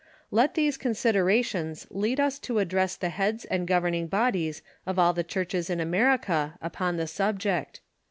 [0.31, 5.13] Let these considerations lead us to address the heads and gov erning bodies of all
[5.13, 7.81] the churches in America upon the subject.